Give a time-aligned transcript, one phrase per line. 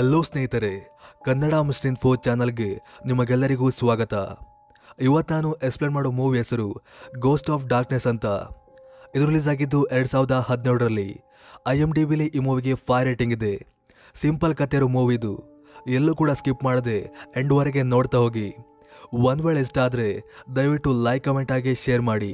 [0.00, 2.68] Hello ಸ್ನೇಹಿತರೆ, Kannada Muslim ಫೋ ಚಾನಲ್ಗೆ
[3.06, 4.14] ನಿಮಗೆಲ್ಲರಿಗೂ ಸ್ವಾಗತ.
[5.00, 6.82] ಇವತ್ತು ನಾನು ಎಕ್ಸ್ಪ್ಲೇನ್ ಮಾಡೋ ಮೂವಿ ಹೆಸರು
[7.18, 8.26] ಗೋಸ್ಟ್ ಆಫ್ ಡಾರ್ಕ್ನೆಸ್ ಅಂತ.
[9.14, 11.20] ಇದು ರಿಲೀಸ್ ಆಗಿದ್ದು ಎರಡು ಸಾವಿರದ ಹದಿನೇಳರಲ್ಲಿ.
[11.68, 13.66] ಐ ಎಂ ಡಿ ಬಿಲಿ ಈ ಮೂವಿಗೆ ಫೈರ್ ರೇಟಿಂಗ್ ಇದೆ.
[14.14, 15.34] ಸಿಂಪಲ್ ಕತೆ ಇರೋ ಮೂವಿ ಇದು.
[15.88, 16.98] ಎಲ್ಲೂ ಕೂಡ ಸ್ಕಿಪ್ ಮಾಡದೆ
[17.36, 18.48] ಎಂಡ್ವರೆಗೆ ನೋಡ್ತಾ ಹೋಗಿ.
[19.12, 20.08] ಒಂದು ವೇಳೆ ಇಷ್ಟ ಆದರೆ
[20.56, 22.32] ದಯವಿಟ್ಟು ಲೈಕ್ ಕಮೆಂಟ್ ಆಗಿ ಶೇರ್ ಮಾಡಿ.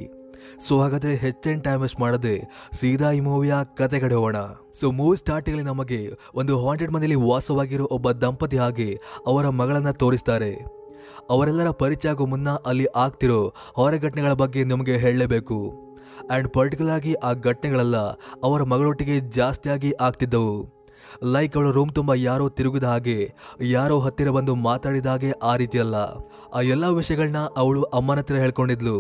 [0.69, 2.41] ಸೊ ಹಾಗಾದ್ರೆ ಹೆಚ್ಚಿನ ಟೈಮ್ ವೇಸ್ಟ್ ಮಾಡದೆ
[2.73, 4.37] ಸೀದಾ ಈ ಮೂವಿಯ ಕತೆ ಕಡೆ ಹೋಗೋಣ
[4.81, 10.77] ಸೊ ಮೂವಿ ಸ್ಟಾರ್ಟಿಂಗ್ ನಮಗೆ ಒಂದು ಹಾಂಟೆಡ್ ಮನೆಯಲ್ಲಿ ವಾಸವಾಗಿರೋ ಒಬ್ಬ ದಂಪತಿ ಹಾಗೆ ಅವರ ಮಗಳನ್ನ ತೋರಿಸ್ತಾರೆ.
[11.31, 15.59] ಅವರೆಲ್ಲರ ಪರಿಚಯ ಆಗೋ ಮುನ್ನ ಅಲ್ಲಿ ಆಗ್ತಿರೋ ಹೊರ ಘಟನೆಗಳ ಬಗ್ಗೆ ನಿಮಗೆ ಹೇಳಲೇಬೇಕು.
[16.31, 17.97] ಆ್ಯಂಡ್ ಪರ್ಟಿಕ್ಯುಲರ್ ಆಗಿ ಆ ಘಟನೆಗಳೆಲ್ಲ
[18.45, 20.76] ಅವರ ಮಗಳೊಟ್ಟಿಗೆ ಜಾಸ್ತಿಯಾಗಿ ಆಗ್ತಿದ್ದವು.
[21.25, 23.19] ಲೈಕ್ ಅವಳ ರೂಮ್ ತುಂಬ ಯಾರೋ ತಿರುಗಿದ ಹಾಗೆ,
[23.63, 25.97] ಯಾರೋ ಹತ್ತಿರ ಬಂದು ಮಾತಾಡಿದ ಹಾಗೆ ಆ ರೀತಿಯಲ್ಲ.
[26.55, 28.99] ಆ ಎಲ್ಲ ವಿಷಯಗಳನ್ನ ಅವಳು ಅಮ್ಮನ ಹತ್ರ ಹೇಳ್ಕೊಂಡಿದ್ಲು.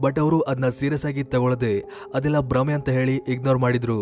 [0.00, 1.74] ಬಟ್ ಅವರು ಅದನ್ನ ಸೀರಿಯಸ್ ಆಗಿ ತಗೊಳ್ಳದೆ
[2.14, 4.00] ಅದೆಲ್ಲ ಭ್ರಮೆ ಅಂತ ಹೇಳಿ ಇಗ್ನೋರ್ ಮಾಡಿದ್ರು.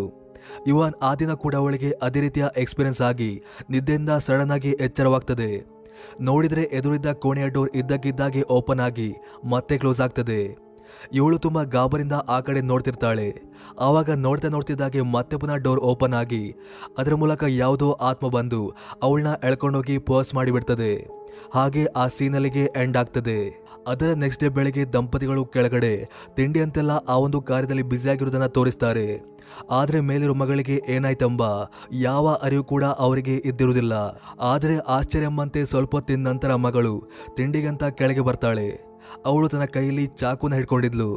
[0.67, 3.31] ಇವನ್ ಆ ದಿನ ಕೂಡ ಅವಳಿಗೆ ಅದೇ ರೀತಿಯ ಎಕ್ಸ್ಪೀರಿಯನ್ಸ್ ಆಗಿ,
[3.71, 5.51] ನಿದ್ದೆಯಿಂದ ಸಡನ್ ಆಗಿ ಎಚ್ಚರವಾಗ್ತದೆ.
[6.21, 9.09] ನೋಡಿದರೆ ಎದುರಿದ್ದ ಕೋಣೆಯ ಡೋರ್ ಇದ್ದಕ್ಕಿದ್ದಾಗೆ ಓಪನ್ ಆಗಿ
[9.45, 10.41] ಮತ್ತೆ ಕ್ಲೋಸ್ ಆಗ್ತದೆ.
[11.13, 13.29] ಇವಳು ತುಂಬ ಗಾಬರಿಂದ ಆ ಕಡೆ ನೋಡ್ತಿರ್ತಾಳೆ.
[13.81, 16.45] ಆವಾಗ ನೋಡ್ತಾ ನೋಡ್ತಿದ್ದಾಗೆ ಮತ್ತೆ ಪುನಃ ಡೋರ್ ಓಪನ್ ಆಗಿ,
[16.99, 18.63] ಅದರ ಮೂಲಕ ಯಾವುದೋ ಆತ್ಮ ಬಂದು
[19.03, 20.93] ಅವಳನ್ನ ಎಳ್ಕೊಂಡೋಗಿ ಪೋಸ್ ಮಾಡಿಬಿಡ್ತದೆ.
[21.55, 23.39] ಹಾಗೆ ಆ ಸೀನಲ್ಲಿಗೆ ಎಂಡ್ ಆಗ್ತದೆ.
[23.87, 29.07] ಅದರ ನೆಕ್ಸ್ಟ್ ಡೇ ಬೆಳಗ್ಗೆ ದಂಪತಿಗಳು ಕೆಳಗಡೆ ತಿಂಡಿ ಅಂತೆಲ್ಲ ಆ ಒಂದು ಕಾರ್ಯದಲ್ಲಿ ಬ್ಯುಸಿಯಾಗಿರೋದನ್ನ ತೋರಿಸ್ತಾರೆ.
[29.71, 31.43] ಆದರೆ ಮೇಲಿರುವ ಮಗಳಿಗೆ ಏನಾಯ್ತಂಬ
[31.93, 33.95] ಯಾವ ಅರಿವು ಕೂಡ ಅವರಿಗೆ ಇದ್ದಿರುವುದಿಲ್ಲ.
[34.41, 36.95] ಆದರೆ ಆಶ್ಚರ್ಯ ಎಂಬಂತೆ ಸ್ವಲ್ಪ ಹೊತ್ತಿನ ನಂತರ ಮಗಳು
[37.37, 38.92] ತಿಂಡಿಗಂತ ಕೆಳಗೆ ಬರ್ತಾಳೆ.
[39.27, 41.11] ಅವಳು ತನ್ನ ಕೈಯಲ್ಲಿ ಚಾಕುನ ಹಿಡ್ಕೊಂಡಿದ್ಲು.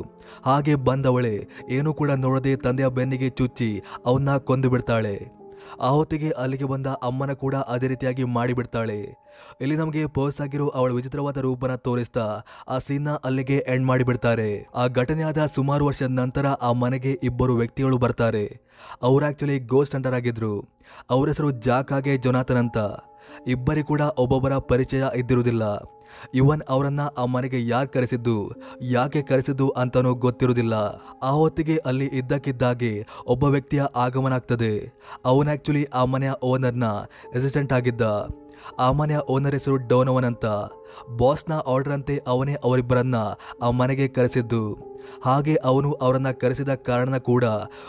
[0.45, 5.45] ಹಾಗೆ ಬಂದವಳೆ, ಏನೂ ಕೂಡ ನೋಡದೆ ತಂದೆಯ ಬೆನ್ನಿಗೆ ಚುಚ್ಚಿ ಅವನ್ನ ಕೊಂದು ಬಿಡ್ತಾಳೆ.
[5.81, 9.25] ಆ ಹೊತ್ತಿಗೆ ಅಲ್ಲಿಗೆ ಬಂದ ಅಮ್ಮನ ಕೂಡ ಅದೇ ರೀತಿಯಾಗಿ ಮಾಡಿಬಿಡ್ತಾಳೆ
[9.61, 12.25] ಇಲ್ಲಿ ನಮಗೆ ಪೋಸ್ಟ್ ಆಗಿರೋ ಅವಳ ವಿಚಿತ್ರವಾದ ರೂಪನ ತೋರಿಸ್ತಾ
[12.67, 18.45] ಆ ಸೀನ್ನ ಅಲ್ಲಿಗೆ ಎಂಡ್ ಮಾಡಿಬಿಡ್ತಾರೆ ಆ ಘಟನೆಯಾದ ಸುಮಾರು ವರ್ಷದ ನಂತರ ಆ ಮನೆಗೆ ಇಬ್ಬರು ವ್ಯಕ್ತಿಗಳು ಬರ್ತಾರೆ.
[19.03, 20.53] ಅವರು ಆಕ್ಚುಲಿ ಗೋಸ್ಟ್ ಹಂಟರ್ ಆಗಿದ್ರು.
[21.09, 22.77] ಅವ್ರ ಹೆಸರು ಜಾಕ್ ಹಾಗೆ ಜೊನಾಥನ್ ಅಂತ.
[23.47, 25.63] ಇಬ್ಬರಿ ಕೂಡ ಒಬ್ಬೊಬ್ಬರ ಪರಿಚಯ ಇದ್ದಿರುವುದಿಲ್ಲ.
[26.33, 30.73] ಇವನ್ ಅವರನ್ನ ಆ ಮನೆಗೆ ಯಾರು ಕರೆಸಿದ್ದು, ಯಾಕೆ ಕರೆಸಿದ್ದು ಅಂತನೂ ಗೊತ್ತಿರುವುದಿಲ್ಲ.
[31.23, 34.73] ಆ ಹೊತ್ತಿಗೆ ಅಲ್ಲಿ ಇದ್ದಕ್ಕಿದ್ದಾಗೆ ಒಬ್ಬ ವ್ಯಕ್ತಿಯ ಆಗಮನ ಆಗ್ತದೆ.
[35.25, 36.85] ಅವನ್ ಆಕ್ಚುಲಿ ಆ ಮನೆಯ ಓನರ್ನ
[37.35, 38.01] ಅಸಿಸ್ಟೆಂಟ್ ಆಗಿದ್ದ.
[38.79, 40.45] ಆ ಮನೆಯ ಓನರ್ ಹೆಸರು ಡೋನವನ್ ಅಂತ
[41.19, 43.15] ಬಾಸ್ನ ಆರ್ಡರ್ ಅಂತೆ ಅವನೇ ಅವರಿಬ್ಬರನ್ನ
[43.63, 44.63] ಆ ಮನೆಗೆ ಕರೆಸಿದ್ದು.
[45.25, 47.43] ಹಾಗೆ ಅವನು ಅವರನ್ನ ಕರೆಸಿದ ಕಾರಣ ಕೂಡ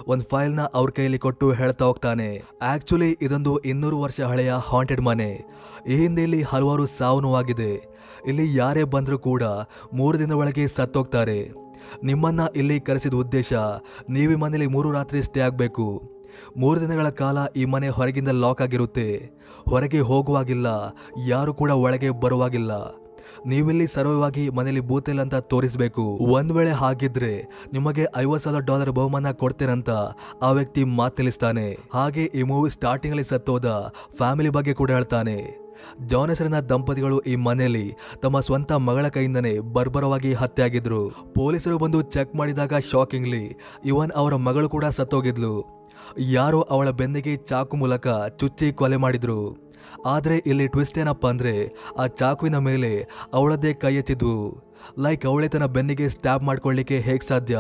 [0.09, 2.43] ಒಂದು ಫೈಲ್ನ ಅವ್ರ ಕೈಯಲ್ಲಿ ಕೊಟ್ಟು ಹೇಳ್ತಾ ಹೋಗ್ತಾನೆ.
[2.63, 5.31] ಆಕ್ಚುಲಿ ಇದೊಂದು ಇನ್ನೂರು ವರ್ಷ ಹಳೆಯ ಹಾಂಟೆಡ್ ಮನೆ.
[5.89, 7.73] ಈ ಹಿಂದೆ ಇಲ್ಲಿ ಹಲವಾರು ಸಾವು ಆಗಿದೆ
[8.27, 9.43] ಇಲ್ಲಿ ಯಾರೇ ಬಂದರೂ ಕೂಡ
[9.95, 11.41] ಮೂರು ದಿನ ಒಳಗೆ ಸತ್ತೋಗ್ತಾರೆ.
[12.05, 13.53] ನಿಮ್ಮನ್ನ ಇಲ್ಲಿ ಕರೆಸಿದ ಉದ್ದೇಶ,
[14.11, 15.87] ನೀವು ಮನೆಯಲ್ಲಿ ಮೂರು ರಾತ್ರಿ ಸ್ಟೇ ಆಗಬೇಕು.
[16.57, 19.09] ಮೂರು ದಿನಗಳ ಕಾಲ ಈ ಮನೆ ಹೊರಗಿಂದ ಲಾಕ್ ಆಗಿರುತ್ತೆ.
[19.69, 20.97] ಹೊರಗೆ ಹೋಗುವಾಗಿಲ್ಲ,
[21.29, 22.73] ಯಾರು ಕೂಡ ಒಳಗೆ ಬರುವಾಗಿಲ್ಲ.
[23.47, 26.03] ನೀವಿಲ್ಲಿ ಸರ್ವವಾಗಿ ಮನೇಲಿ ಬೂತಿಲ್ಲ ಅಂತ ತೋರಿಸಬೇಕು.
[26.21, 27.33] ಒಂದ್ ವೇಳೆ ಹಾಗಿದ್ರೆ
[27.73, 29.91] ನಿಮಗೆ ಐವತ್ ಸಾವಿರ ಡಾಲರ್ ಬಹುಮಾನ ಕೊಡ್ತೇನಂತ
[30.43, 31.23] ಆ ವ್ಯಕ್ತಿ ಮಾತು
[31.95, 35.67] ಹಾಗೆ ಈ ಮೂವಿ ಸ್ಟಾರ್ಟಿಂಗ್ ಅಲ್ಲಿ ಸತ್ತೋದ ಫ್ಯಾಮಿಲಿ ಬಗ್ಗೆ ಕೂಡ ಹೇಳ್ತಾನೆ.
[36.07, 41.11] ಜಾನ್ ದಂಪತಿಗಳು ಈ ಮನೆಯಲ್ಲಿ ತಮ್ಮ ಸ್ವಂತ ಮಗಳ ಕೈಯಿಂದನೇ ಬರ್ಬರವಾಗಿ ಹತ್ಯೆಯಾಗಿದ್ರು.
[41.35, 45.76] ಪೊಲೀಸರು ಬಂದು ಚೆಕ್ ಮಾಡಿದಾಗ ಶಾಕಿಂಗ್ಲಿ, ಇವನ್ ಅವರ ಮಗಳು ಕೂಡ ಸತ್ತೋಗಿದ್ಲು.
[46.19, 48.09] ಯಾರೋ ಅವಳ ಬೆನ್ನಿಗೆ ಚಾಕು ಮೂಲಕ
[48.39, 49.67] ಚುಚ್ಚಿ ಕೊಲೆ ಮಾಡಿದ್ರು.
[50.07, 54.67] ಆದರೆ ಇಲ್ಲಿ ಟ್ವಿಸ್ಟ್ ಏನಪ್ಪ ಅಂದರೆ, ಆ ಚಾಕುವಿನ ಮೇಲೆ ಅವಳದ್ದೇ ಕೈ ಎತ್ತಿದ್ವು
[54.99, 57.59] ಲೈಕ್ ಅವಳೇ ತನ್ನ ಬೆನ್ನಿಗೆ ಸ್ಟ್ಯಾಬ್ ಮಾಡ್ಕೊಳ್ಳಿಕ್ಕೆ ಹೇಗೆ ಸಾಧ್ಯ?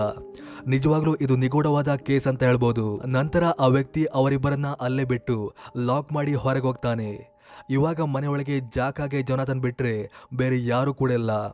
[0.66, 3.02] ನಿಜವಾಗ್ಲೂ ಇದು ನಿಗೂಢವಾದ ಕೇಸ್ ಅಂತ ಹೇಳ್ಬೋದು.
[3.06, 7.36] ನಂತರ ಆ ವ್ಯಕ್ತಿ ಅವರಿಬ್ಬರನ್ನ ಅಲ್ಲೇ ಬಿಟ್ಟು ಲಾಕ್ ಮಾಡಿ ಹೊರಗೆ ಹೋಗ್ತಾನೆ.
[7.70, 11.46] ಇವಾಗ ಮನೆಯೊಳಗೆ ಜಾಕಾಗೆ ಜೊನಾಥನ್ ಬಿಟ್ಟರೆ ಬೇರೆ ಯಾರೂ ಕೂಡ ಇಲ್ಲ.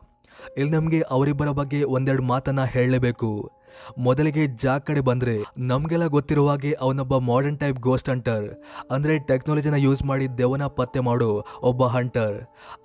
[0.57, 3.49] ಇಲ್ಲಿ ನಮಗೆ ಅವರಿಬ್ಬರ ಬಗ್ಗೆ ಒಂದೆರಡು ಮಾತನ್ನ ಹೇಳಲೇಬೇಕು.
[3.97, 5.35] ಮೊದಲಿಗೆ ಜಾಕ್ ಕಡೆ ಬಂದ್ರೆ
[5.71, 8.45] ನಮ್ಗೆಲ್ಲ ಗೊತ್ತಿರುವ ಹಾಗೆ ಅವನೊಬ್ಬ ಮಾಡರ್ನ್ ಟೈಪ್ ಗೋಸ್ಟ್ ಹಂಟರ್
[8.91, 11.29] ಅಂದ್ರೆ ಟೆಕ್ನಾಲಜಿನ ಯೂಸ್ ಮಾಡಿ ದೆವನ ಪತ್ತೆ ಮಾಡೋ
[11.61, 12.35] ಒಬ್ಬ ಹಂಟರ್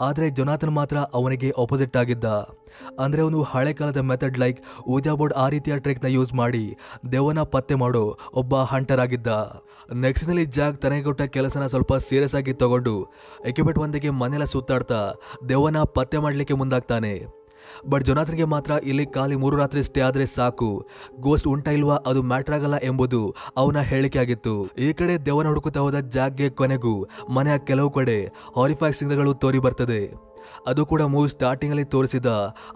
[0.01, 2.25] ಆದ್ರೆ ಜೊನಾಥನ್ ಮಾತ್ರ ಅವನಿಗೆ ಆಪೋಸಿಟ್ ಆಗಿದ್ದ.
[2.99, 6.65] ಅಂದ್ರೆ ಅವನು ಹಳೆ ಕಾಲದ ಮೆಥಡ್ ಲೈಕ್ ಊಜಾ ಬೋರ್ಡ್ ಆ ರೀತಿಯ ಟ್ರಿಕ್ನ ಯೂಸ್ ಮಾಡಿ
[7.13, 9.29] ದೆವನ ಪತ್ತೆ ಮಾಡೋ ಒಬ್ಬ ಹಂಟರ್ ಆಗಿದ್ದ.
[10.07, 12.95] ನೆಕ್ಸ್ಟ್ನಲ್ಲಿ ಜಾಕ್ ತನಗೆ ಕೊಟ್ಟ ಕೆಲಸನ ಸ್ವಲ್ಪ ಸೀರಿಯಸ್ ಆಗಿ ತಗೊಂಡು
[13.47, 15.01] ಎಕ್ವಿಪ್ಮೆಂಟ್ ಒಂದಿಗೆ ಮನೆಯಲ್ಲ ಸುತ್ತಾಡ್ತಾ
[15.49, 17.15] ದೆವನ ಪತ್ತೆ ಮಾಡಲಿಕ್ಕೆ ಮುಂದಾಗ್ತಾನೆ.
[17.89, 20.71] ಬಟ್ ಜೊನಾಥನ್ಗೆ ಮಾತ್ರ ಇಲ್ಲಿ ಖಾಲಿ ಮೂರು ರಾತ್ರಿ ಸ್ಟೇ ಆದರೆ ಸಾಕು.
[21.21, 24.55] ಗೋಸ್ಟ್ ಉಂಟಾ ಇಲ್ವಾ, ಅದು ಮ್ಯಾಟರ್ ಆಗಲ್ಲ ಎಂಬುದು ಅವನ ಹೇಳಿಕೆ ಆಗಿತ್ತು.
[24.79, 26.95] ಈ ಕಡೆ ದೆವನ ಹುಡುಕುತ್ತಾ ಹೋದ ಜಾಗ್ಗೆ ಕೊನೆಗೂ
[27.35, 28.19] ಮನೆಯ ಕೆಲವು ಕಡೆ
[28.57, 30.03] ಹಾರಿಫೈ ಸಿಂಗ್ಗಳು ತೋರಿ ಬರ್ತದೆ.
[30.67, 32.27] ಅದು ಕೂಡ ಮೂವಿ ಸ್ಟಾರ್ಟಿಂಗ್ ಅಲ್ಲಿ ತೋರಿಸಿದ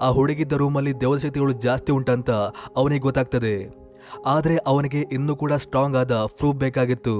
[0.00, 2.30] ಆ ಹುಡುಗಿದ್ದ ರೂಮಲ್ಲಿ ದೆವದ ಶಕ್ತಿಗಳು ಜಾಸ್ತಿ ಉಂಟಂತ
[2.76, 3.81] ಅವನಿಗೆ ಗೊತ್ತಾಗ್ತದೆ.
[4.26, 7.14] ಆದರೆ ಅವನಿಗೆ ಇನ್ನೂ ಕೂಡ ಸ್ಟ್ರಾಂಗ್ ಆದ ಪ್ರೂಫ್ ಬೇಕಾಗಿತ್ತು.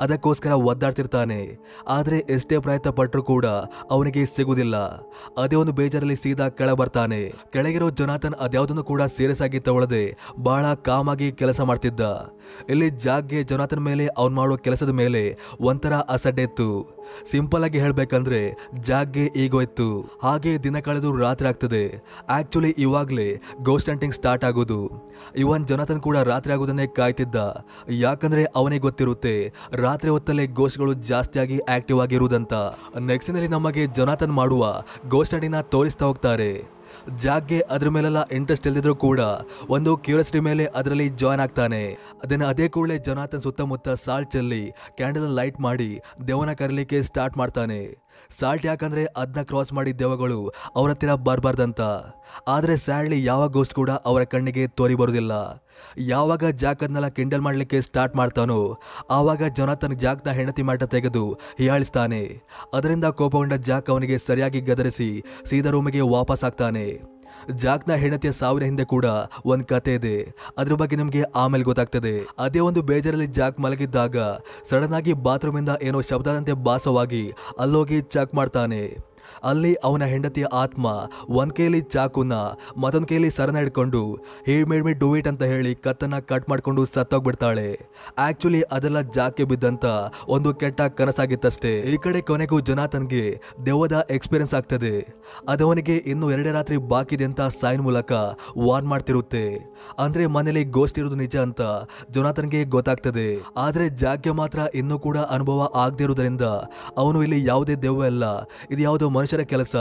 [0.00, 1.40] ಅದಕ್ಕೋಸ್ಕರ ಒದ್ದಾಡ್ತಿರ್ತಾನೆ.
[1.88, 3.46] ಆದರೆ ಎಷ್ಟೇ ಪ್ರಯತ್ನ ಪಟ್ಟರೂ ಕೂಡ
[3.90, 4.76] ಅವನಿಗೆ ಸಿಗುವುದಿಲ್ಲ.
[5.42, 11.32] ಅದೇ ಒಂದು ಬೇಜಾರಲ್ಲಿ ಸೀದಾ ಕೆಳ ಬರ್ತಾನೆ ಕೆಳಗಿರೋ ಜೊನಾಥನ್ ಅದ್ಯಾವುದನ್ನು ಕೂಡ ಸೀರಿಯಸ್ ಆಗಿ ತಗೊಳ್ಳದೆ ಬಹಳ ಕಾಮಾಗಿ
[11.32, 12.00] ಕೆಲಸ ಮಾಡ್ತಿದ್ದ.
[12.70, 16.68] ಇಲ್ಲಿ ಜಾಗ್ಗೆ ಜೊನಾಥನ್ ಮೇಲೆ ಅವನು ಮಾಡೋ ಕೆಲಸದ ಮೇಲೆ ಒಂಥರ ಅಸಡ್ಡೆ ಇತ್ತು.
[17.30, 18.40] ಸಿಂಪಲ್ ಆಗಿ ಹೇಳ್ಬೇಕಂದ್ರೆ
[18.80, 20.18] ಜಾಗ್ಗೆ ಈಗೋ ಇತ್ತು.
[20.22, 21.84] ಹಾಗೆ ದಿನ ಕಳೆದು ರಾತ್ರಿ ಆಗ್ತದೆ.
[22.28, 24.80] ಆಕ್ಚುಲಿ ಇವಾಗ್ಲೇ ಗೋಸ್ಟ್ ಹಂಟಿಂಗ್ ಸ್ಟಾರ್ಟ್ ಆಗೋದು.
[25.36, 27.36] ಇವನ್ ಜೊನಾಥನ್ ಕೂಡ ಕೂಡ ರಾತ್ರಿ ಆಗೋದನ್ನೇ ಕಾಯ್ತಿದ್ದ.
[28.04, 29.34] ಯಾಕಂದ್ರೆ ಅವನಿಗೆ ಗೊತ್ತಿರುತ್ತೆ,
[29.84, 32.54] ರಾತ್ರಿ ಹೊತ್ತಲ್ಲೇ ಗೋಸ್ಟ್ಗಳು ಜಾಸ್ತಿಯಾಗಿ ಆಕ್ಟಿವ್ ಆಗಿರುವುದಂತ.
[33.10, 34.64] ನೆಕ್ಸ್ಟ್ನಲ್ಲಿ ನಮಗೆ ಜೊನಾಥನ್ ಮಾಡುವ
[35.36, 36.50] ಅಡಿನ ತೋರಿಸ್ತಾ ಹೋಗ್ತಾರೆ.
[37.22, 39.20] ಜಾಗ್ಗೆ ಅದ್ರ ಮೇಲೆಲ್ಲ ಇಂಟ್ರೆಸ್ಟ್ ಇಲ್ದಿದ್ರು ಕೂಡ
[39.76, 41.80] ಒಂದು ಕ್ಯೂರಿಯಾಸಿಟಿ ಮೇಲೆ ಅದರಲ್ಲಿ ಜಾಯ್ನ್ ಆಗ್ತಾನೆ.
[42.24, 44.62] ಅದನ್ನ ಅದೇ ಕೂಡಲೇ ಜೊನಾಥನ್ ಸುತ್ತಮುತ್ತ ಸಾಲ್ಟ್ ಚೆಲ್ಲಿ
[44.98, 45.90] ಕ್ಯಾಂಡಲ್ ಲೈಟ್ ಮಾಡಿ,
[46.28, 47.80] ದೇವನ ಕರೀಲಿಕ್ಕೆ ಸ್ಟಾರ್ಟ್ ಮಾಡ್ತಾನೆ.
[48.40, 51.80] ಸಾಲ್ಟ್ ಯಾಕಂದ್ರೆ ಅದನ್ನ ಕ್ರಾಸ್ ಮಾಡಿ ದೇವಗಳು ಅವ್ರ ಹತ್ತಿರ ಬರಬಾರ್ದಂತ.
[52.48, 55.32] ಆದರೆ ಸ್ಯಾಡ್ಲಿ ಯಾವ ಗೋಸ್ಟ್ ಕೂಡ ಅವರ ಕಣ್ಣಿಗೆ ತೋರಿ ಬರುವುದಿಲ್ಲ
[55.98, 56.82] ಯಾವಾಗ ಜಾಕ್
[57.14, 58.78] ಕಿಂಡಲ್ ಮಾಡ್ಲಿಕ್ಕೆ ಸ್ಟಾರ್ಟ್ ಮಾಡ್ತಾನೋ,
[59.10, 62.22] ಆವಾಗ ಜೊನಾಥನ್ ಜಾಕ್ನ ಹೆಂಡತಿ ಮಾಟ ತೆಗೆದು ಹೀಯಾಳಿಸ್ತಾನೆ.
[62.74, 67.15] ಅದರಿಂದ ಕೋಪಗೊಂಡ ಜಾಕ್ ಅವನಿಗೆ ಸರಿಯಾಗಿ ಗದರಿಸಿ ಸೀದಾ ರೂಮಿಗೆ ವಾಪಸ್ ಆಗ್ತಾನೆ.
[67.54, 69.04] ಜಾಕ್ನ ಹೆಂಡತಿಯ ಸಾವಿನ ಹಿಂದೆ ಕೂಡ
[69.44, 70.34] ಒಂದ್ ಕತೆ ಇದೆ.
[70.58, 72.26] ಅದ್ರ ಬಗ್ಗೆ ನಿಮ್ಗೆ ಆಮೇಲೆ ಗೊತ್ತಾಗ್ತದೆ.
[72.38, 74.16] ಅದೇ ಒಂದು ಬೇಜಾರಲ್ಲಿ ಜಾಕ್ ಮಲಗಿದ್ದಾಗ,
[74.70, 78.96] ಸಡನ್ ಆಗಿ ಬಾತ್ರೂಮ್ ಇಂದ ಏನೋ ಶಬ್ದದಂತೆ ಭಾಸವಾಗಿ ಅಲ್ಲೋಗಿ ಚೆಕ್ ಮಾಡ್ತಾನೆ.
[79.44, 80.86] ಅಲ್ಲಿ ಅವನ ಹೆಂಡತಿಯ ಆತ್ಮ,
[81.28, 82.32] ಒಂದ್ ಕೈಲಿ ಚಾಕುನ,
[82.76, 84.14] ಮತ್ತೊಂದ್ ಕೈಲಿ ಸರನ ಹಿಡ್ಕೊಂಡು,
[84.46, 87.80] ಹೇ, ಮೇಡ್ ಮಿ ಡೂ ಇಟ್ ಅಂತ ಹೇಳಿ ಕತ್ತನ್ನ ಕಟ್ ಮಾಡ್ಕೊಂಡು ಸತ್ತೋಗ್ಬಿಡ್ತಾಳೆ.
[88.18, 89.84] ಆಕ್ಚುಲಿ ಅದೆಲ್ಲ ಜಾಕೆ ಬಿದ್ದಂತ
[90.28, 91.80] ಒಂದು ಕೆಟ್ಟ ಕನಸಾಗಿತ್ತಷ್ಟೇ.
[91.80, 95.06] ಈ ಕಡೆ ಕೊನೆಗೂ ಜೊನಾಥನ್ಗೆ ದೆವ್ವದ ಎಕ್ಸ್ಪೀರಿಯನ್ಸ್ ಆಗ್ತದೆ.
[95.48, 98.12] ಅದವನಿಗೆ ಇನ್ನು ಎರಡೇ ರಾತ್ರಿ ಬಾಕಿದೆ ಅಂತ ಸೈನ್ ಮೂಲಕ
[98.58, 99.74] ವಾರ್ನ್ ಮಾಡ್ತಿರುತ್ತೆ.
[99.98, 101.60] ಅಂದ್ರೆ ಮನೇಲಿ ಗೋಸ್ಟ್ ಇರೋದು ನಿಜ ಅಂತ
[102.10, 103.42] ಜೊನಾಥನ್ಗೆ ಗೊತ್ತಾಗ್ತದೆ.
[103.56, 106.42] ಆದ್ರೆ ಜಾಕೆ ಮಾತ್ರ ಇನ್ನೂ ಕೂಡ ಅನುಭವ ಆಗದೆ ಇರುವುದರಿಂದ
[106.96, 108.24] ಅವನು ಇಲ್ಲಿ ಯಾವುದೇ ದೆವ್ವ ಅಲ್ಲ
[108.70, 109.76] ಇದು ಯಾವುದೋ ಮನುಷ್ಯರ ಕೆಲಸ.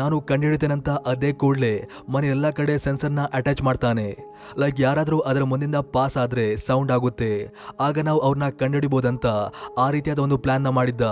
[0.00, 1.74] ನಾನು ಕಂಡುಹಿಡಿತೇನಂತ ಅದೇ ಕೂಡಲೇ
[2.14, 4.08] ಮನೆ ಎಲ್ಲ ಕಡೆ ಸೆನ್ಸರ್ನ ಅಟ್ಯಾಚ್ ಮಾಡ್ತಾನೆ.
[4.62, 7.32] ಲೈಕ್ ಯಾರಾದರೂ ಅದರ ಮುಂದಿಂದ ಪಾಸ್ ಆದರೆ ಸೌಂಡ್ ಆಗುತ್ತೆ.
[7.86, 9.26] ಆಗ ನಾವು ಅವ್ರನ್ನ ಕಂಡುಹಿಡಿಬೋದಂತ
[9.84, 11.02] ಆ ರೀತಿಯಾದ ಒಂದು ಪ್ಲ್ಯಾನ್ನ ಮಾಡಿದ್ದ.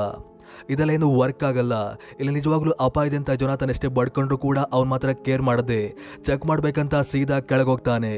[0.72, 1.74] ಇದೆಲ್ಲ ಏನು ವರ್ಕ್ ಆಗಲ್ಲ.
[2.20, 5.78] ಇಲ್ಲಿ ನಿಜವಾಗ್ಲೂ ಅಪಾಯ ಇದೆ ಅಂತ ಜೊನಾಥನ್ ಎಷ್ಟೇ ಬಡ್ಕೊಂಡ್ರು ಕೂಡ ಅವ್ನು ಮಾತ್ರ ಕೇರ್ ಮಾಡದೆ
[6.26, 8.14] ಚೆಕ್ ಮಾಡಬೇಕಂತ ಸೀದಾ ಕೆಳಗೋಗ್ತಾನೆ.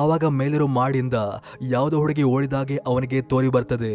[0.00, 1.18] ಆವಾಗ ಮೇಲಿರೋ ಮಾಡಿಂದ
[1.74, 3.94] ಯಾವುದೋ ಹುಡುಗಿ ಓಡಿದಾಗೆ ಅವನಿಗೆ ತೋರಿ ಬರ್ತದೆ.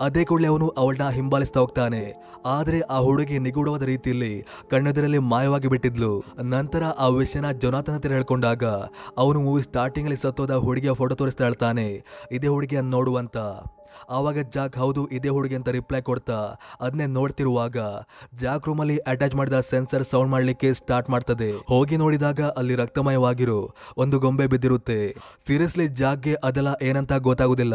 [0.00, 2.02] ಅದೇ ಕೂಡಲೇ ಅವನು ಅವಳನ್ನ ಹಿಂಬಾಲಿಸ್ತಾ ಹೋಗ್ತಾನೆ.
[2.46, 4.32] ಆದ್ರೆ ಆ ಹುಡುಗಿ ನಿಗೂಢವಾದ ರೀತಿಯಲ್ಲಿ
[4.70, 6.12] ಕಣ್ಣೆದುರಲ್ಲಿ ಮಾಯವಾಗಿ ಬಿಟ್ಟಿದ್ಲು.
[6.54, 8.64] ನಂತರ ಆ ವಿಷಯನ ಜೊನಾಥನ್ ಹತ್ರ ಹೇಳ್ಕೊಂಡಾಗ
[9.18, 11.88] ಅವನು ಮೂವಿ ಸ್ಟಾರ್ಟಿಂಗ್ ಅಲ್ಲಿ ಸತ್ತೋದ ಹುಡುಗಿಯ ಫೋಟೋ ತೋರಿಸ್ತಾ ಹೇಳ್ತಾನೆ,
[12.32, 13.36] ಇದೇ ಹುಡುಗಿಯ ನೋಡುವಂತ
[14.10, 16.38] ಆವಾಗ ಜಾಕ್ ಹೌದು ಇದೇ ಹುಡುಗಿ ಅಂತ ರಿಪ್ಲೈ ಕೊಡ್ತಾ
[16.80, 17.76] ಅದನ್ನೇ ನೋಡ್ತಿರುವಾಗ
[18.40, 21.50] ಜಾಕ್ ರೂಮಲ್ಲಿ ಅಟ್ಯಾಚ್ ಮಾಡಿದ ಸೆನ್ಸರ್ ಸೌಂಡ್ ಮಾಡಲಿಕ್ಕೆ ಸ್ಟಾರ್ಟ್ ಮಾಡ್ತದೆ.
[21.68, 23.60] ಹೋಗಿ ನೋಡಿದಾಗ ಅಲ್ಲಿ ರಕ್ತಮಯವಾಗಿರೋ,
[23.96, 24.98] ಒಂದು ಗೊಂಬೆ ಬಿದ್ದಿರುತ್ತೆ.
[25.46, 27.74] ಸೀರಿಯಸ್ಲಿ ಜಾಕ್ಗೆ ಅದೆಲ್ಲ ಏನಂತ ಗೊತ್ತಾಗುದಿಲ್ಲ.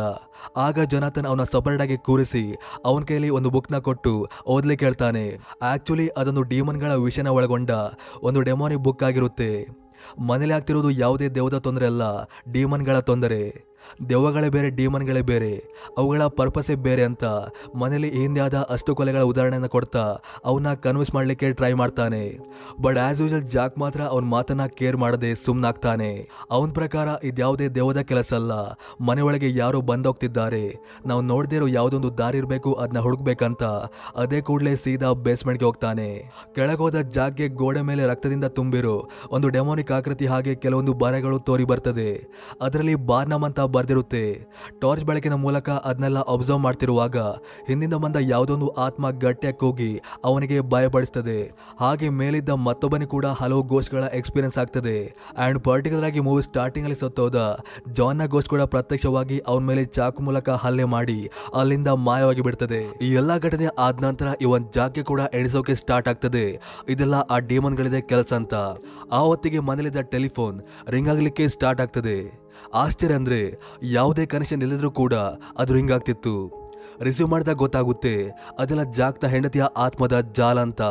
[0.57, 2.43] ಆಗ ಜೊನಾಥನ್ ಅವನ ಸಪರೇಟ್ ಆಗಿ ಕೂರಿಸಿ
[2.85, 4.13] ಅವನ ಕೈಯಲ್ಲಿ ಒಂದು ಬುಕ್ನ ಕೊಟ್ಟು
[4.47, 5.25] ಓದ್ಲಿಕ್ಕೆ ಹೇಳ್ತಾನೆ
[5.61, 7.71] ಆಕ್ಚುಲಿ ಅದೊಂದು ಡಿಮನ್ಗಳ ವಿಷಯನ ಒಳಗೊಂಡ
[8.23, 9.51] ಒಂದು ಡೆಮೋನಿ ಬುಕ್ ಆಗಿರುತ್ತೆ.
[10.27, 12.03] ಮನೇಲಿ ಆಗ್ತಿರೋದು ಯಾವುದೇ ದೇವದ ತೊಂದರೆ ಅಲ್ಲ
[12.51, 13.68] ಡೀಮನ್ಗಳ ತೊಂದರೆ.
[14.09, 15.63] ದೆವ್ವಗಳೇ ಬೇರೆ, ಡೀಮನ್ಗಳೇ ಬೇರೆ,
[15.97, 17.23] ಅವುಗಳ ಪರ್ಪಸೇ ಬೇರೆ ಅಂತ
[17.75, 22.39] ಮನೇಲಿ ಹಿಂದೆ ಆದ ಅಷ್ಟು ಕೊಲೆಗಳ ಉದಾಹರಣೆನ ಕೊಡ್ತಾ ಅವನ್ನ ಕನ್ವಿನ್ಸ್ ಮಾಡ್ಲಿಕ್ಕೆ ಟ್ರೈ ಮಾಡ್ತಾನೆ.
[22.81, 28.33] ಬಟ್ ಆಸ್ ಯೂಶಲ್ ಜಾಕ್ ಮಾತ್ರ ಅವನ ಮಾತನ್ನ ಕೇರ್ ಮಾಡದೆ ಸುಮ್ಮನಾಗ್ತಾನೆ ಅವನ ಪ್ರಕಾರ ಇದ್ಯಾವುದೇ ದೇವದ ಕೆಲಸ
[28.33, 28.51] ಅಲ್ಲ
[29.05, 30.63] ಮನೆ ಒಳಗೆ ಯಾರೋ ಬಂದೋಗ್ತಿದ್ದಾರೆ.
[31.05, 33.63] ನಾವು ನೋಡದೇ ಇರೋ ಯಾವುದೊಂದು ದಾರಿ ಇರಬೇಕು ಅದನ್ನ ಹುಡುಕ್ಬೇಕಂತ
[34.15, 36.31] ಅದೇ ಕೂಡಲೇ ಸೀದಾ ಬೇಸ್ಮೆಂಟ್ಗೆ ಹೋಗ್ತಾನೆ.
[36.55, 42.27] ಕೆಳಗೋದ ಜಾಗ್ಗೆ ಗೋಡೆ ಮೇಲೆ ರಕ್ತದಿಂದ ತುಂಬಿರೋ ಒಂದು ಡೆಮೋನಿಕ್ ಆಕೃತಿ ಹಾಗೆ ಕೆಲವೊಂದು ಬರೆಗಳು ತೋರಿ ಬರ್ತದೆ.
[42.61, 44.23] ಅದರಲ್ಲಿ ಬಾರ್ನಮ್ ಅಂತ ಬರ್ದಿರುತ್ತೆ.
[44.81, 47.17] ಟಾರ್ಚ್ ಬೆಳಕಿನ ಮೂಲಕ ಅದನ್ನೆಲ್ಲ ಅಬ್ಸರ್ವ್ ಮಾಡ್ತಿರುವಾಗ
[47.67, 51.39] ಹಿಂದಿಂದ ಬಂದ ಯಾವುದೊಂದು ಆತ್ಮ ಗಟ್ಟಿಯಾಗಿ ಹೋಗಿ ಅವನಿಗೆ ಭಯಪಡಿಸ್ತದೆ.
[51.79, 54.97] ಹಾಗೆ ಮೇಲಿದ್ದ ಮತ್ತೊಬ್ಬನಿಗೆ ಕೂಡ ಹಲವು ಗೋಸ್ಟ್ಗಳ ಎಕ್ಸ್ಪೀರಿಯನ್ಸ್ ಆಗ್ತದೆ.
[55.37, 57.59] ಆ್ಯಂಡ್ ಪರ್ಟಿಕ್ಯುಲರ್ ಆಗಿ ಮೂವಿ ಸ್ಟಾರ್ಟಿಂಗಲ್ಲಿ ಸತ್ತೋದ
[57.91, 62.81] ಜಾನ್ನ ಗೋಸ್ಟ್ ಕೂಡ ಪ್ರತ್ಯಕ್ಷವಾಗಿ ಅವನ ಮೇಲೆ ಚಾಕು ಮೂಲಕ ಹಲ್ಲೆ ಮಾಡಿ ಅಲ್ಲಿಂದ ಮಾಯವಾಗಿ ಬಿಡ್ತದೆ.
[63.01, 66.45] ಈ ಎಲ್ಲ ಘಟನೆ ಆದ ನಂತರ ಇವನ್ ಜಾಕೆ ಕೂಡ ಎಣಿಸೋಕೆ ಸ್ಟಾರ್ಟ್ ಆಗ್ತದೆ.
[66.89, 67.39] ಇದೆಲ್ಲ ಆ
[67.75, 68.53] ಗಳಿದೆ ಕೆಲಸ ಅಂತ.
[69.11, 72.48] ಆ ಹೊತ್ತಿಗೆ ಮನೇಲಿದ್ದ ಟೆಲಿಫೋನ್ ರಿಂಗ್ ಆಗಲಿಕ್ಕೆ ಸ್ಟಾರ್ಟ್ ಆಗ್ತದೆ.
[72.83, 73.41] ಆಶ್ಚರ್ಯ ಅಂದರೆ
[73.97, 75.15] ಯಾವುದೇ ಕನೆಕ್ಷನ್ ಇಲ್ಲದರೂ ಕೂಡ
[75.61, 76.33] ಅದು ಹಿಂಗಾಗ್ತಿತ್ತು
[77.05, 78.13] ರಿಸೀವ್ ಮಾಡಿದಾಗ ಗೊತ್ತಾಗುತ್ತೆ,
[78.61, 80.81] ಅದೆಲ್ಲ ಜಾಕ್ನ ಹೆಂಡತಿಯ ಆತ್ಮದ ಜಾಲ ಅಂತ.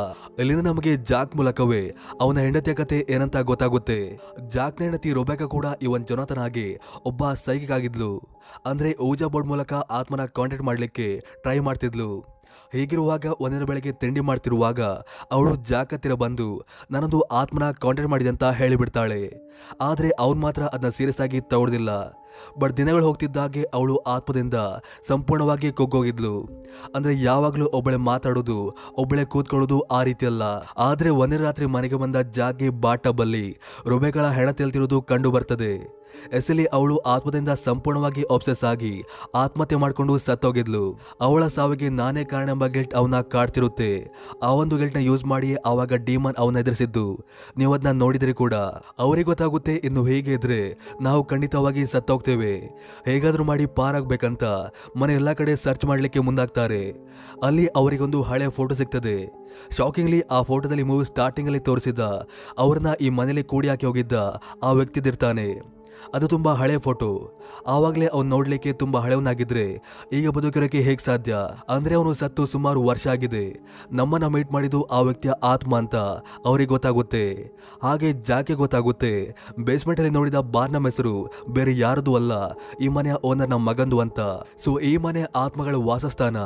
[0.41, 1.81] ಇಲ್ಲಿಂದ ನಮಗೆ ಜಾಕ್ ಮೂಲಕವೇ
[2.23, 3.99] ಅವನ ಹೆಂಡತಿಯ ಕತೆ ಏನಂತ ಗೊತ್ತಾಗುತ್ತೆ.
[4.55, 6.43] ಜಾಕ್ನ ಹೆಂಡತಿ ರೊಬೇಕ ಕೂಡ ಇವನ್ ಜೊನಾಥನ್
[7.11, 8.12] ಒಬ್ಬ ಸೈಕಿಕ್ ಆಗಿದ್ಲು.
[8.71, 11.09] ಅಂದ್ರೆ ಊಜಾ ಬೋರ್ಡ್ ಮೂಲಕ ಆತ್ಮನ ಕಾಂಟ್ಯಾಕ್ಟ್ ಮಾಡ್ಲಿಕ್ಕೆ
[11.45, 12.11] ಟ್ರೈ ಮಾಡ್ತಿದ್ಲು.
[12.73, 14.81] ಹೀಗಿರುವಾಗ ಒಂದಿನ ಬೆಳಗ್ಗೆ ತಿಂಡಿ ಮಾಡ್ತಿರುವಾಗ
[15.33, 19.33] ಅವಳು ಜಾಕತ್ತಿರ ಬಂದು ನನ್ನದು ಆತ್ಮನ ಕಾಂಟ್ಯಾಕ್ಟ್ ಮಾಡಿದೆ ಅಂತ ಹೇಳಿಬಿಡ್ತಾಳೆ.
[19.81, 22.18] ಆದ್ರೆ ಅವನು ಮಾತ್ರ ಅದನ್ನ ಸೀರಿಯಸ್ ಆಗಿ ತಗೊಳ್ದಿಲ್ಲ.
[22.59, 24.55] ಬಟ್ ದಿನಗಳು ಹೋಗ್ತಿದ್ದಾಗೆ ಅವಳು ಆತ್ಮದಿಂದ
[25.07, 26.41] ಸಂಪೂರ್ಣವಾಗಿ ಕುಗ್ಗೋಗಿದ್ಲು.
[26.95, 30.43] ಅಂದ್ರೆ ಯಾವಾಗಲೂ ಒಬ್ಬಳೆ ಮಾತಾಡೋದು, ಒಬ್ಬಳೆ ಕೂತ್ಕೊಳ್ಳೋದು ಆ ರೀತಿ ಅಲ್ಲ
[30.79, 33.59] ಆದ್ರೆ ಒಂದೇ ರಾತ್ರಿ ಮನೆಗೆ ಬಂದ ಜಾಗಿ ಬಾಟಬಲ್ಲಿ
[33.89, 35.99] ರುಬೆಗಳ ಹೆಣ ತೆಲ್ತಿರೋದು ಕಂಡು ಬರ್ತದೆ.
[36.33, 39.03] ಎಸಲಿ ಅವಳು ಆತ್ಮದಿಂದ ಸಂಪೂರ್ಣವಾಗಿ ಆಬ್ಸೆಸ್ ಆಗಿ
[39.35, 41.01] ಆತ್ಮಹತ್ಯೆ ಮಾಡ್ಕೊಂಡು ಸತ್ತೋಗಿದ್ಲು.
[41.21, 44.13] ಅವಳ ಸಾವಿಗೆ ನಾನೇ ಕಾರಣ ಎಂಬ ಗಿಲ್ಟ್ ಅವನ ಕಾಡ್ತಿರುತ್ತೆ.
[44.43, 47.21] ಆ ಒಂದು ಗಿಲ್ಟ್ನ ಯೂಸ್ ಮಾಡಿ ಆವಾಗ ಡೀಮನ್ ಅವನ ಎದುರಿಸಿದ್ದು.
[47.57, 48.55] ನೀವು ಅದನ್ನ ನೋಡಿದ್ರೆ ಕೂಡ.
[48.99, 51.87] ಅವರಿಗೆ ಗೊತ್ತಾಗುತ್ತೆ ಇನ್ನು ಹೀಗೆ ಇದ್ರೆ ನಾವು ಖಂಡಿತವಾಗಿ
[52.19, 52.53] ಸತ್ತೋಗ್ತೇವೆ
[53.07, 54.45] ಹೇಗಾದರೂ ಮಾಡಿ ಪಾರಾಗ್ಬೇಕಂತ
[54.99, 56.83] ಮನೆ ಎಲ್ಲಾ ಕಡೆ ಸರ್ಚ್ ಮಾಡ್ಲಿಕ್ಕೆ ಮುಂದಾಗ್ತಾರೆ.
[57.43, 59.17] ಅಲ್ಲಿ ಅವರಿಗೊಂದು ಹಳೆ ಫೋಟೋ ಸಿಗ್ತದೆ.
[59.77, 62.03] ಶಾಕಿಂಗ್ಲಿ ಆ ಫೋಟೋದಲ್ಲಿ ಮೂವಿ ಸ್ಟಾರ್ಟಿಂಗ್ ಅಲ್ಲಿ ತೋರಿಸಿದ
[62.59, 64.17] ಅವ್ರನ್ನ ಈ ಮನೇಲಿ ಕೂಡಿ ಹಾಕಿ ಹೋಗಿದ್ದ
[64.63, 65.47] ಆ ವ್ಯಕ್ತಿದಿರ್ತಾನೆ
[66.14, 67.09] ಅದು ತುಂಬ ಹಳೆ ಫೋಟೋ.
[67.67, 69.64] ಆವಾಗಲೇ ಅವನು ನೋಡ್ಲಿಕ್ಕೆ ತುಂಬ ಹಳೆಯವನಾಗಿದ್ರೆ
[70.12, 71.37] ಈಗ ಬದುಕಿರೋಕೆ ಹೇಗೆ ಸಾಧ್ಯ?
[71.69, 73.45] ಅಂದ್ರೆ ಅವನು ಸತ್ತು ಸುಮಾರು ವರ್ಷ ಆಗಿದೆ.
[73.93, 75.97] ನಮ್ಮನ್ನ ಮೀಟ್ ಮಾಡಿದ್ದು ಆ ವ್ಯಕ್ತಿಯ ಆತ್ಮ ಅಂತ
[76.47, 77.25] ಅವ್ರಿಗೆ ಗೊತ್ತಾಗುತ್ತೆ.
[77.83, 79.12] ಹಾಗೆ ಜಾಕೆ ಗೊತ್ತಾಗುತ್ತೆ.
[79.61, 81.14] ಬೇಸ್ಮೆಂಟ್ ಅಲ್ಲಿ ನೋಡಿದ ಬಾರ್ನ ಹೆಸರು
[81.49, 82.33] ಬೇರೆ ಯಾರದು ಅಲ್ಲ,
[82.81, 84.21] ಈ ಮನೆಯ ಓನರ್ನ ಮಗಂದು ಅಂತ.
[84.64, 86.37] ಸೊ ಈ ಮನೆ ಆತ್ಮಗಳ ವಾಸಸ್ಥಾನ.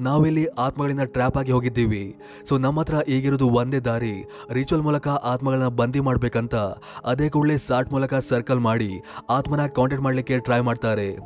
[0.00, 2.04] ನಾವಿಲ್ಲಿ ಆತ್ಮಗಳಿಂದ ಟ್ರ್ಯಾಪ್ ಆಗಿ ಹೋಗಿದ್ದೀವಿ.
[2.48, 4.14] ಸೊ ನಮ್ಮ ಹತ್ರ ಈಗಿರೋದು ಒಂದೇ ದಾರಿ.
[4.52, 6.54] ರಿಚುವಲ್ ಮೂಲಕ ಆತ್ಮಗಳನ್ನ ಬಂದಿ ಮಾಡ್ಬೇಕಂತ,
[7.04, 8.90] ಅದೇ ಕೂಡಲೇ ಸಾಟ್ ಮೂಲಕ ಸರ್ಕಲ್ ಮಾಡಿ
[9.30, 11.18] ಆತ್ಮನ ಕಾಂಟ್ಯಾಕ್ಟ್ ಮಾಡ್ಲಿಕ್ಕೆ ಟ್ರೈ ಮಾಡ್ತಾರೆ.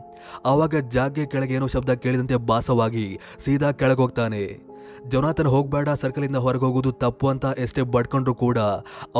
[0.45, 4.72] ಆವಾಗ ಜಾಗ್ಗೆ ಕೆಳಗೆ ಏನೋ ಶಬ್ದ ಕೇಳಿದಂತೆ ಭಾಸವಾಗಿ ಸೀದಾ ಕೆಳಗೆ ಹೋಗ್ತಾನೆ
[5.13, 8.59] ಜೊನಾಥನ್ ಹೋಗ್ಬೇಡ, ಸರ್ಕಲಿಂದ ಹೊರಗೆ ಹೋಗೋದು ತಪ್ಪು ಅಂತ ಎಷ್ಟೇ ಬಡ್ಕೊಂಡ್ರು ಕೂಡ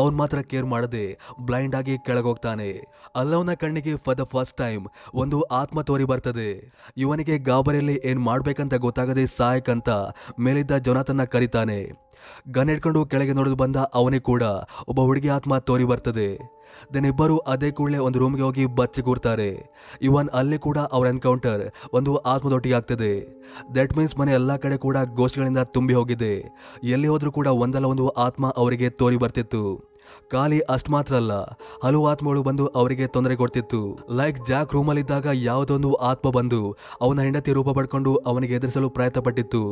[0.01, 1.05] ಅವನ್ ಮಾತ್ರ ಕೇರ್ ಮಾಡದೆ
[1.41, 2.69] ಬ್ಲೈಂಡ್ ಆಗಿ ಕೆಳಗೆ ಹೋಗ್ತಾನೆ
[3.17, 6.49] ಅಲ್ಲವನ ಕಣ್ಣಿಗೆ ಫಾರ್ ದ ಫಸ್ಟ್ ಟೈಮ್ ಒಂದು ಆತ್ಮ ತೋರಿ ಬರ್ತದೆ.
[6.97, 9.91] ಇವನಿಗೆ ಗಾಬರಿಯಲ್ಲಿ ಏನ್ ಮಾಡ್ಬೇಕಂತ ಗೊತ್ತಾಗದೆ ಸಾಯಕಂತ
[10.41, 11.81] ಮೇಲಿದ್ದ ಜೊನಾಥನ್ನ ಕರೀತಾನೆ.
[12.55, 14.45] ಗನ್ ಹಿಡ್ಕೊಂಡು ಕೆಳಗೆ ನೋಡಿದ್ ಬಂದ ಅವನೇ ಕೂಡ
[14.89, 16.29] ಒಬ್ಬ ಹುಡುಗಿ ಆತ್ಮ ತೋರಿ ಬರ್ತದೆ.
[16.95, 19.49] ದೆನ್ ಇಬ್ಬರು ಅದೇ ಕೂಡಲೇ ಒಂದು ರೂಮ್ಗೆ ಹೋಗಿ ಬಚ್ಚಿಗೂರ್ತಾರೆ
[20.03, 23.13] ಇವನ್ ಅಲ್ಲಿ ಕೂಡ ಅವ್ರ ಎನ್ಕೌಂಟರ್ ಒಂದು ಆತ್ಮದೊಟ್ಟಿಗೆ ಆಗ್ತದೆ.
[23.77, 26.45] ದಟ್ ಮೀನ್ಸ್ ಮನೆ ಎಲ್ಲಾ ಕಡೆ ಕೂಡ ಗೋಷ್ಠಿಗಳಿಂದ ತುಂಬಿ ಹೋಗಿದೆ.
[26.85, 29.92] ಎಲ್ಲಿ ಹೋದ್ರೂ ಕೂಡ ಒಂದಲ್ಲ ಒಂದು ಆತ್ಮ ಅವರಿಗೆ ತೋರಿ ಬರ್ತಿತ್ತು.
[30.33, 31.33] ಖಾಲಿ ಅಷ್ಟು ಮಾತ್ರ ಅಲ್ಲ,
[31.85, 33.81] ಹಲವು ಆತ್ಮಗಳು ಬಂದು ಅವರಿಗೆ ತೊಂದರೆ ಕೊಡ್ತಿತ್ತು.
[34.19, 36.61] ಲೈಕ್ ಜಾಕ್ ರೂಮಲ್ಲಿದ್ದಾಗ ಯಾವುದೊಂದು ಆತ್ಮ ಬಂದು
[37.05, 39.63] ಅವನ ಹೆಂಡತಿ ರೂಪ ಪಡ್ಕೊಂಡು ಅವನಿಗೆ ಎದುರಿಸಲು ಪ್ರಯತ್ನ ಪಟ್ಟಿತ್ತು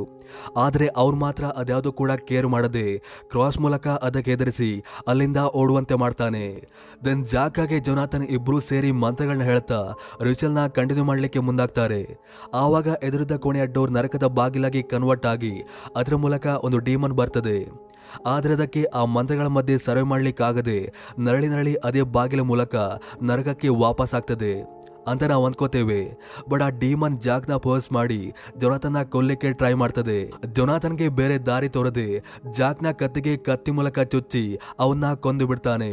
[0.65, 2.87] ಆದರೆ ಅವ್ರು ಮಾತ್ರ ಅದ್ಯಾವುದೂ ಕೂಡ ಕೇರ್ ಮಾಡದೆ
[3.33, 4.71] ಕ್ರಾಸ್ ಮೂಲಕ ಅದಕ್ಕೆ ಎದುರಿಸಿ
[5.11, 6.45] ಅಲ್ಲಿಂದ ಓಡುವಂತೆ ಮಾಡ್ತಾನೆ.
[7.05, 9.81] ದೆನ್ ಜಾಕಾಗೆ ಜೊನಾಥನ್ ಇಬ್ರು ಸೇರಿ ಮಂತ್ರಗಳನ್ನ ಹೇಳ್ತಾ
[10.29, 12.03] ರಿಚಲ್ನ ಕಂಟಿನ್ಯೂ ಮಾಡಲಿಕ್ಕೆ ಮುಂದಾಗ್ತಾರೆ.
[12.63, 15.55] ಆವಾಗ ಎದುರಿದ್ದ ಕೋಣೆಯ ಡೋರ್ ನರಕದ ಬಾಗಿಲಾಗಿ ಕನ್ವರ್ಟ್ ಆಗಿ
[16.01, 17.59] ಅದರ ಮೂಲಕ ಒಂದು ಡೀಮನ್ ಬರ್ತದೆ.
[18.33, 20.79] ಆದರೆ ಅದಕ್ಕೆ ಆ ಮಂತ್ರಗಳ ಮಧ್ಯೆ ಸರ್ವೆ ಮಾಡ್ಲಿಕ್ಕಾಗದೆ
[21.19, 22.75] ನರಳಿ ನರಳಿ ಅದೇ ಬಾಗಿಲ ಮೂಲಕ
[23.23, 24.53] ನರಕಕ್ಕೆ ವಾಪಸ್ ಆಗ್ತದೆ
[25.07, 26.01] ಅಂತ ನಾವು ಅಂದ್ಕೋತೇವೆ
[26.51, 28.19] ಬಟ್ ಆ ಡೀಮನ್ ಜಾಗ್ನ ಪೋಸ್ ಮಾಡಿ
[28.57, 30.19] ಜೊನಾಥನ್ನ ಕೊಲ್ಲಕ್ಕೆ ಟ್ರೈ ಮಾಡ್ತದೆ.
[30.53, 32.09] ಜೊನಾಥನ್ಗೆ ಬೇರೆ ದಾರಿ ತೋರದೆ
[32.57, 34.45] ಜಾಕ್ನ ಕತ್ತಿಗೆ ಕತ್ತಿ ಮೂಲಕ ಚುಚ್ಚಿ
[34.79, 35.93] ಅವನ್ನ ಕೊಂದು ಬಿಡ್ತಾನೆ.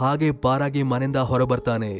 [0.00, 1.92] ಹಾಗೆ ಪಾರಾಗಿ ಮನೆಯಿಂದ ಹೊರಬರ್ತಾನೆ.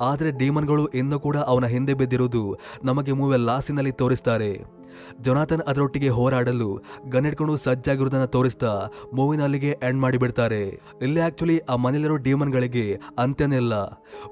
[0.00, 2.44] ಆದರೆ ಡೀಮನ್ಗಳು ಇನ್ನೂ ಕೂಡ ಅವನ ಹಿಂದೆ ಬಿದ್ದಿರುವುದು
[2.84, 4.77] ನಮಗೆ ಮೂವೆ ಲಾಸಿನಲ್ಲಿ ತೋರಿಸ್ತಾರೆ.
[5.20, 6.70] ಜೊನಾಥನ್ ಅದರೊಟ್ಟಿಗೆ ಹೋರಾಡಲು
[7.08, 8.72] ಗನ್ ಹಿಡ್ಕೊಂಡು ಸಜ್ಜಾಗಿರುವುದನ್ನ ತೋರಿಸ್ತಾ
[9.14, 10.62] ಮೂವಿನ ಅಲ್ಲಿಗೆ ಎಂಡ್ ಮಾಡಿಬಿಡ್ತಾರೆ.
[11.02, 13.74] ಇಲ್ಲಿ ಆಕ್ಚುಲಿ ಆ ಮನೆಯಲ್ಲಿರೋ ಡೀಮನ್ಗಳಿಗೆ ಅಂತ್ಯನಿಲ್ಲ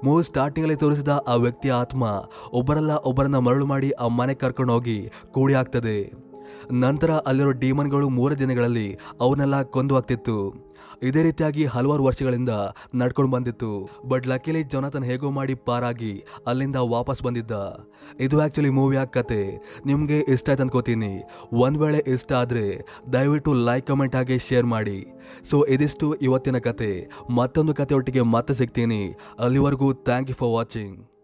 [0.03, 2.03] ಮೂವಿ ಸ್ಟಾರ್ಟಿಂಗ್ ಅಲ್ಲಿ ತೋರಿಸಿದ ಆ ವ್ಯಕ್ತಿಯ ಆತ್ಮ
[2.51, 6.26] ಒಬ್ಬರಲ್ಲ ಒಬ್ಬರನ್ನ ಮರಳು ಮಾಡಿ ಆ ಮನೆ ಕರ್ಕೊಂಡು ಹೋಗಿ ಕೂಡಿ ಹಾಕ್ತದೆ.
[6.71, 10.67] ನಂತರ ಅಲ್ಲಿರೋ ಡೀಮನ್ಗಳು ಮೂರು ದಿನಗಳಲ್ಲಿ ಅವನ್ನೆಲ್ಲ ಕೊಂದು ಹಾಕ್ತಿತ್ತು.
[11.03, 12.49] ಇದೇ ರೀತಿಯಾಗಿ ಹಲವಾರು ವರ್ಷಗಳಿಂದ
[12.95, 13.89] ನಡ್ಕೊಂಡು ಬಂದಿತ್ತು.
[14.07, 17.51] ಬಟ್ ಲಕ್ಕಿಲಿ ಜೊನಾಥನ್ ಹೇಗೋ ಮಾಡಿ ಪಾರಾಗಿ ಅಲ್ಲಿಂದ ವಾಪಸ್ ಬಂದಿದ್ದ.
[18.19, 19.41] ಇದು ಆಕ್ಚುಲಿ ಮೂವಿಯ ಕತೆ.
[19.85, 21.23] ನಿಮಗೆ ಇಷ್ಟ ಆಯ್ತು ಅನ್ಕೋತೀನಿ.
[21.53, 22.81] ಒಂದ್ ವೇಳೆ ಇಷ್ಟ ಆದ್ರೆ
[23.13, 25.07] ದಯವಿಟ್ಟು ಲೈಕ್ ಕಮೆಂಟ್ ಹಾಗೆ ಶೇರ್ ಮಾಡಿ.
[25.49, 27.09] ಸೊ ಇದಿಷ್ಟು ಇವತ್ತಿನ ಕತೆ.
[27.29, 29.15] ಮತ್ತೊಂದು ಕತೆ ಒಟ್ಟಿಗೆ ಮತ್ತೆ ಸಿಗ್ತೀನಿ.
[29.39, 31.16] ಅಲ್ಲಿವರೆಗೂ ಥ್ಯಾಂಕ್ ಯು ಫಾರ್ ವಾಚಿಂಗ್